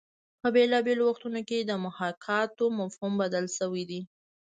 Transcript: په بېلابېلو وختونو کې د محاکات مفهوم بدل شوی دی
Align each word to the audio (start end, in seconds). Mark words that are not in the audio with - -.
په 0.41 0.47
بېلابېلو 0.55 1.03
وختونو 1.05 1.39
کې 1.49 1.57
د 1.59 1.71
محاکات 1.85 2.53
مفهوم 2.79 3.13
بدل 3.21 3.45
شوی 3.57 3.83
دی 3.89 4.01